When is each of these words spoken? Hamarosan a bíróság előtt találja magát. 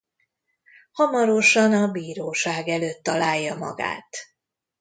Hamarosan 0.91 1.73
a 1.73 1.87
bíróság 1.87 2.67
előtt 2.67 3.03
találja 3.03 3.55
magát. 3.55 4.17